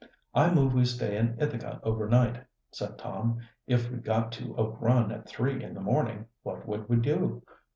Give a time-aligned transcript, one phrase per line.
[0.33, 3.37] "I move we stay in Ithaca over night," said Tom.
[3.67, 7.43] "If we got to Oak Run at three in the morning, what would we do?